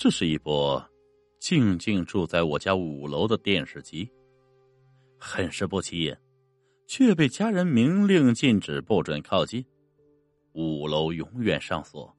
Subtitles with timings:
[0.00, 0.82] 这是一部
[1.38, 4.10] 静静住在我家五楼的电视机，
[5.18, 6.18] 很是不起眼，
[6.86, 9.62] 却被家人明令禁止不准靠近。
[10.54, 12.10] 五楼永远上锁，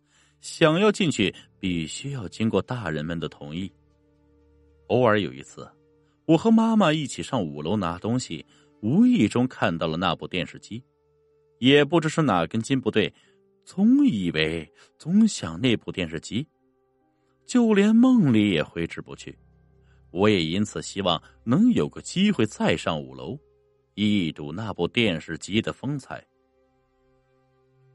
[0.42, 3.74] 想要进去必须要经过大人们的同意。
[4.90, 5.68] 偶尔有一次，
[6.26, 8.46] 我和妈妈一起上五楼拿东西，
[8.84, 10.84] 无意中看到了那部电视机，
[11.58, 13.12] 也不知是哪根筋不对，
[13.66, 16.46] 总以为总想那部电视机，
[17.52, 19.38] 就连梦里也挥之不去。
[20.10, 23.38] 我也因此希望能有个机会再上五楼，
[23.94, 26.26] 一睹那部电视机的风采。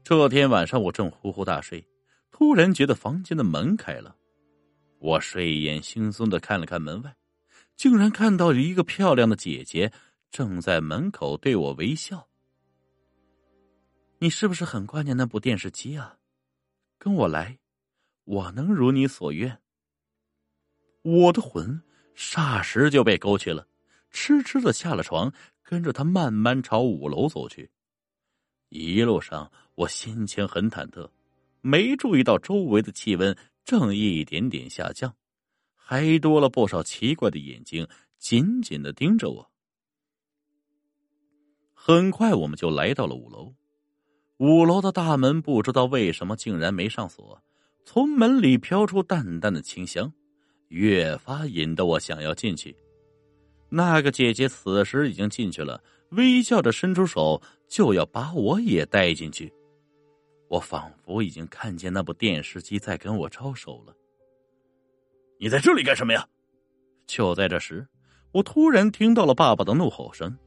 [0.03, 1.83] 这天晚上，我正呼呼大睡，
[2.29, 4.15] 突然觉得房间的门开了。
[4.99, 7.15] 我睡眼惺忪的看了看门外，
[7.75, 9.91] 竟然看到一个漂亮的姐姐
[10.29, 12.27] 正在门口对我微笑。
[14.19, 16.19] 你是不是很挂念那部电视机啊？
[16.99, 17.57] 跟我来，
[18.27, 19.57] 我能如你所愿。
[21.01, 21.81] 我的魂
[22.13, 23.65] 霎时就被勾去了，
[24.11, 25.33] 痴痴的下了床，
[25.63, 27.71] 跟着他慢慢朝五楼走去。
[28.67, 31.09] 一路上，我心情很忐忑，
[31.61, 33.33] 没注意到周围的气温
[33.63, 35.15] 正一点点下降，
[35.73, 39.49] 还多了不少奇怪的眼睛紧紧的盯着我。
[41.73, 43.55] 很快，我们就来到了五楼。
[44.35, 47.41] 五楼的大门不知道为什么竟然没上锁，
[47.89, 50.11] 从门里飘出淡淡的清香，
[50.67, 52.75] 越发引得我想要进去。
[53.69, 55.81] 那个姐姐此时已经进去了。
[56.09, 59.51] 微笑着伸出手，就要把我也带进去。
[60.49, 63.95] 我仿佛已经看见那部电视机在跟我招手了。
[65.39, 66.27] 你在这里干什么呀？
[67.07, 67.87] 就在这时，
[68.33, 70.37] 我突然听到了爸爸的怒吼声，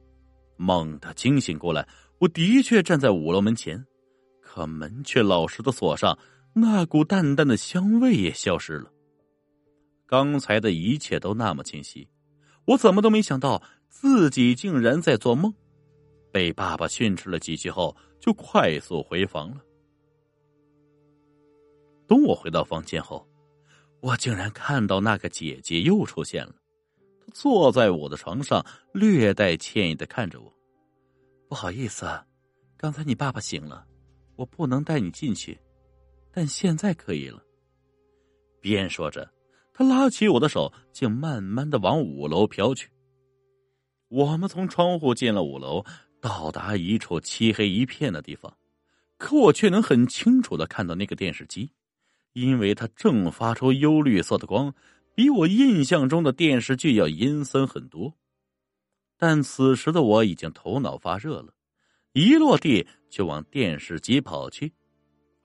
[0.59, 1.89] 猛地惊醒过来。
[2.19, 3.83] 我的确站在五楼门前，
[4.43, 6.19] 可门却老实的锁上，
[6.53, 8.93] 那股淡淡的香味也消失了。
[10.07, 12.09] 刚才的一切都那么清晰，
[12.67, 13.63] 我怎么都没想到。
[13.89, 15.53] 自己竟然在做梦，
[16.31, 19.61] 被爸爸训斥了几句后，就快速回房了。
[22.07, 23.29] 等我回到房间后，
[24.01, 26.55] 我竟然看到那个姐姐又出现了。
[27.21, 28.65] 她坐在我的床上，
[28.95, 30.51] 略带歉意的看着我
[31.49, 32.07] ：“不好意思，
[32.77, 33.85] 刚才你爸爸醒了，
[34.37, 35.61] 我不能带你进去，
[36.33, 37.43] 但现在可以了。”
[38.61, 39.31] 边说着，
[39.73, 42.89] 他拉起我的手，竟慢慢的往五楼飘去。
[44.09, 45.85] 我们从窗户进了五楼，
[46.21, 48.55] 到达一处漆黑一片的地方，
[49.17, 51.71] 可我却能很清楚的看到那个电视机，
[52.33, 54.75] 因为它正发出幽绿色的光，
[55.15, 58.15] 比我印象中的电视剧要阴森很多。
[59.17, 61.55] 但此时的我已经头脑发热了，
[62.13, 64.73] 一落地就往电视机跑去，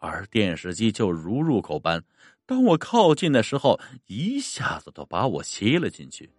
[0.06, 2.04] 而电视机就如入口般，
[2.46, 6.30] 当我靠近的时候，一下子都把我吸了进去。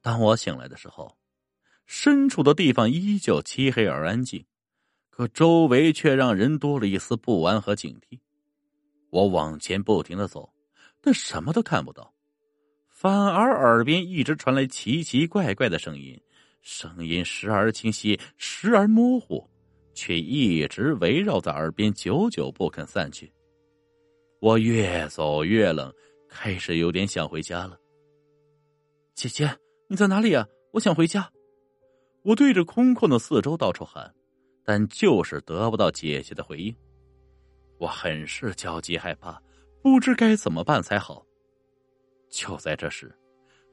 [0.00, 1.16] 当我醒来的时候，
[1.86, 4.44] 身处的地方依旧漆黑而安静，
[5.10, 8.18] 可周围却让人多了一丝不安和警惕。
[9.10, 10.52] 我往前不停的走，
[11.00, 12.14] 但什么都看不到，
[12.88, 16.18] 反而耳边一直传来奇奇怪怪的声音，
[16.62, 19.50] 声音时而清晰，时而模糊，
[19.94, 23.32] 却一直围绕在耳边，久久不肯散去。
[24.40, 25.92] 我越走越冷，
[26.28, 27.78] 开始有点想回家了。
[29.14, 29.50] 姐姐。
[29.88, 30.48] 你在哪里啊？
[30.70, 31.30] 我想回家。
[32.22, 34.10] 我对着空旷的四周到处喊，
[34.64, 36.74] 但就是得不到姐姐的回应。
[37.76, 39.38] 我很是焦急害怕，
[39.82, 41.26] 不知该怎么办才好。
[42.30, 43.14] 就在这时，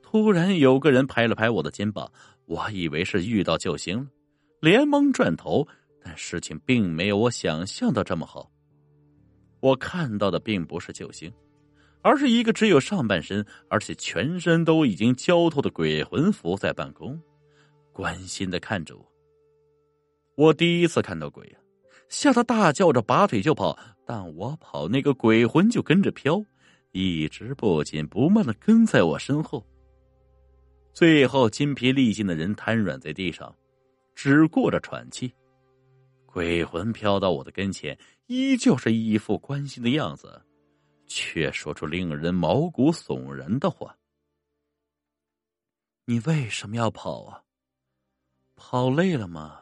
[0.01, 2.11] 突然有个人拍了拍我的肩膀，
[2.47, 4.07] 我以为是遇到救星了，
[4.59, 5.65] 连忙转头，
[6.17, 8.51] 事情并没有我想象的这么好。
[9.59, 11.31] 我看到的并不是救星。
[12.01, 17.21] 而是一个只有上半身，而且全身都已经焦透的鬼魂伏在半空，
[17.91, 19.05] 关心的看着我。
[20.35, 21.59] 我第一次看到鬼呀，
[22.07, 26.41] 吓得大叫着拔腿就跑，但我跑，那个鬼魂就跟着飘，
[26.91, 29.61] 一直不紧不慢的跟在我身后。
[30.93, 33.53] 最后筋疲力尽的人瘫软在地上，
[34.15, 35.33] 只顾着喘气。
[36.31, 37.97] 鬼魂飘到我的跟前，
[38.27, 40.45] 依旧是一副关心的样子。
[41.07, 43.97] 却说出令人毛骨悚然的话
[46.05, 47.41] ：“你为什么要跑啊？
[48.55, 49.59] 跑累了吗？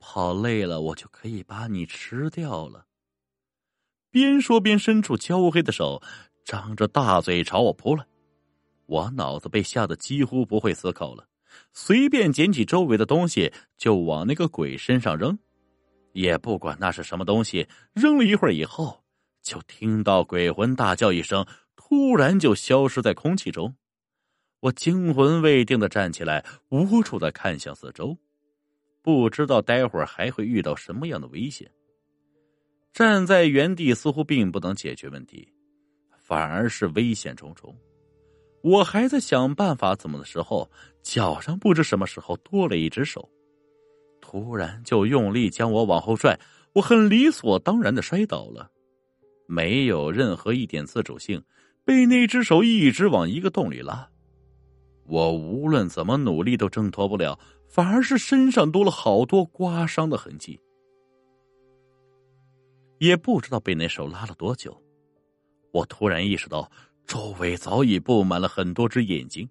[0.00, 2.86] 跑累了，我就可以把你吃掉了。”
[4.10, 6.02] 边说边伸出焦黑的手，
[6.44, 8.04] 张着大嘴朝我扑来。
[8.86, 11.28] 我脑子被吓得几乎不会思考了，
[11.72, 15.38] 随便捡起周围的东西就往那个鬼身上扔，
[16.18, 17.66] 也不管那是什么东西。
[17.94, 19.04] 扔了一会儿以后。
[19.40, 23.74] 就听到鬼魂大叫一声，突然就消失在空气中。
[24.60, 28.14] 我惊魂未定的站起来，无助的看向四周，
[29.00, 31.70] 不知道待会儿还会遇到什么样的危险。
[32.92, 35.48] 站在原地似乎并不能解决问题，
[36.18, 37.74] 反而是危险重重。
[38.62, 40.70] 我还在想办法怎么的时候，
[41.02, 43.26] 脚上不知什么时候多了一只手，
[44.30, 46.38] 突然就用力将我往后拽，
[46.74, 48.70] 我很理所当然的摔倒了，
[49.46, 51.42] 没有任何一点自主性，
[51.82, 54.06] 被那只手一直往一个洞里拉。
[55.06, 60.60] 我无论怎么努力都挣脱不了，反而是身上多了好多刮伤的痕迹。
[62.98, 64.78] 也不知道被那手拉了多久，
[65.72, 66.70] 我突然意识到。
[67.06, 69.48] 周围早已布满了很多只眼睛，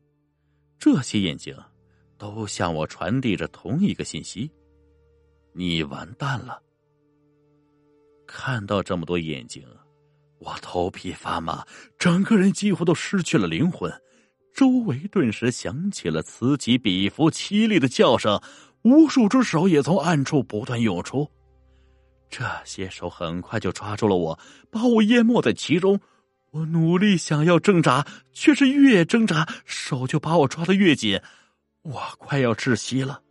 [0.77, 1.57] 这些眼睛
[2.15, 4.51] 都向我传递着同一个信息：
[5.57, 6.62] 你完蛋了。
[8.27, 9.65] 看到这么多眼睛，
[10.38, 11.65] 我头皮发麻，
[11.98, 13.92] 整个人几乎都失去了灵魂。
[14.54, 18.39] 周围顿时响起了此起彼伏、凄厉的叫声，
[18.83, 21.27] 无数只手也从暗处不断涌出。
[22.30, 24.39] 这些手很快就抓住了我，
[24.69, 26.00] 把我淹没在其中。
[26.51, 31.19] 我努力想要挣扎，却是越挣扎手就把我抓得越紧，
[31.81, 33.24] 我快要窒息了。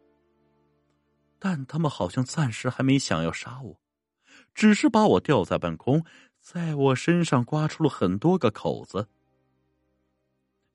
[1.48, 3.80] 但他们好像暂时还没想要杀我，
[4.52, 6.04] 只是把我吊在半空，
[6.40, 9.06] 在我身上刮出了很多个口子，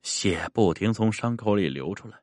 [0.00, 2.22] 血不停从伤口里流出来，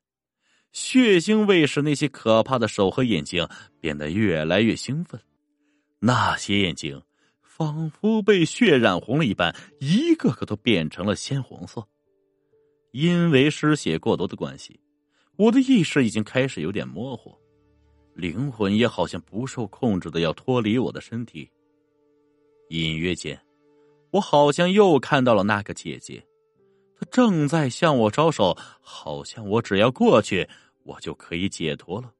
[0.71, 3.47] 血腥味使那些可怕的手和眼睛
[3.79, 5.21] 变得越来越兴奋，
[5.99, 6.99] 那些眼睛。
[7.43, 11.87] 仿佛被血染红了一般，一个个都变成了鲜红色。
[12.93, 14.79] 因为失血过多的关系，
[15.35, 17.37] 我的意识已经开始有点模糊，
[18.19, 21.49] 灵魂也好像不受控制的要脱离我的身体。
[22.69, 23.39] 隐约间，
[24.11, 26.23] 我好像又看到了那个姐姐，
[26.99, 30.47] 她正在向我招手，好像我只要过去，
[30.83, 32.13] 我就可以解脱了。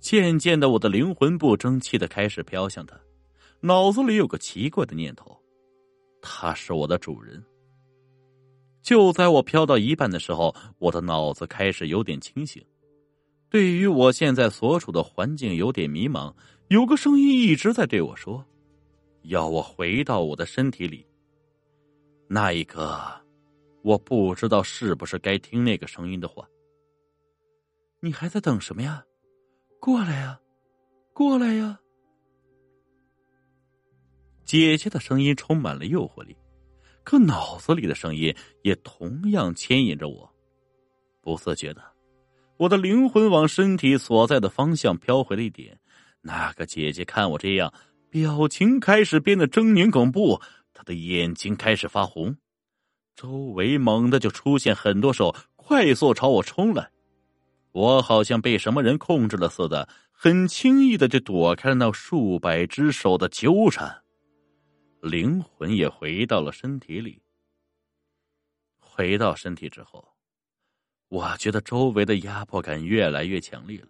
[0.00, 2.98] 渐渐的，我的灵魂不争气的开始飘向她。
[3.60, 5.34] 脑子里有个奇怪的念头，
[6.20, 7.42] 他是我的主人。
[8.82, 12.62] 就在我飘到一半的时候，我的脑子开始有点清醒。
[13.54, 16.34] 对于我现在所处的环境有点迷茫，
[16.70, 18.44] 有个声音一直在对我说
[19.30, 21.06] ：“要我回到我的身体里。”
[22.26, 23.00] 那一刻，
[23.84, 26.44] 我不知道是不是该听那个声音的话。
[28.00, 29.04] 你还在等什么呀？
[29.78, 30.40] 过来呀，
[31.12, 31.78] 过来呀！
[34.44, 36.36] 姐姐的声音充满了诱惑力，
[37.04, 40.28] 可脑子里的声音也同样牵引着我。
[41.22, 41.93] 不自觉的，
[42.56, 45.78] 我的灵魂往身体所在的方向飘回了一点。
[46.20, 47.72] 那个姐姐看我这样，
[48.10, 50.40] 表情开始变得狰狞恐怖，
[50.72, 52.36] 她的眼睛开始发红，
[53.16, 56.90] 周围猛地就出现很多手，快速朝我冲来。
[57.72, 64.02] 我好像被什么人控制了似的，很轻易的就躲开了那数百只手的纠缠。
[65.02, 67.20] 灵魂也回到了身体里。
[68.78, 70.13] 回到身体之后，
[71.14, 73.88] 我觉得周围的压迫感越来越强烈了。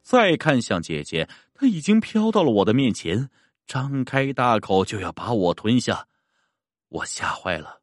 [0.00, 3.28] 再看向姐姐，她已经飘到了我的面前，
[3.66, 6.08] 张开大口就要把我吞下。
[6.88, 7.78] 我吓坏了，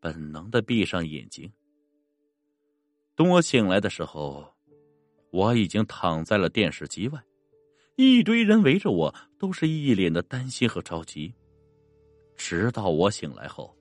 [0.00, 1.48] 本能的闭上眼睛。
[3.14, 4.52] 等我醒来的时候，
[5.30, 7.22] 我已经躺在了电视机外。
[7.94, 11.32] 一堆人围着我，都是一脸的担心和着急。
[12.36, 13.72] 直到我醒来后，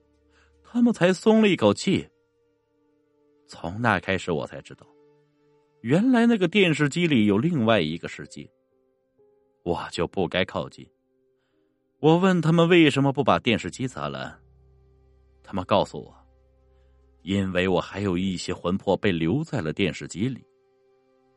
[0.64, 2.08] 他们才松了一口气。
[3.48, 4.86] 从那开始，我才知道，
[5.82, 8.50] 原来那个电视机里有另外一个世界，
[9.64, 10.88] 我就不该靠近。
[12.00, 14.40] 我问他们为什么不把电视机砸了，
[15.44, 16.16] 他们告诉我，
[17.22, 20.46] 因为我还有一些魂魄被留在了电视机里，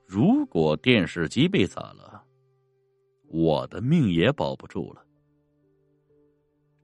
[0.07, 2.25] 如果电视机被砸了。
[3.31, 5.05] 我的命也保不住了，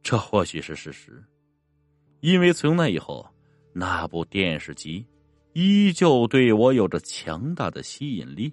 [0.02, 1.24] 这或许是事实，
[2.20, 3.26] 因为从那以后，
[3.72, 5.06] 那部电视机
[5.54, 8.52] 依旧对我有着强大的吸引力，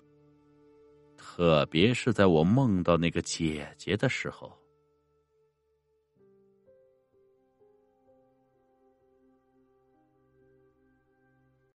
[1.18, 4.61] 特别是在我梦到那个姐姐的时候。